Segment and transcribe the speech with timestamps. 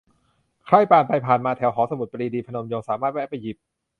[0.65, 3.57] ใครผ่านไปผ่านมาแถวหอสมุดปรีดี พนมยงค์ สามารถแวะไปหยิบ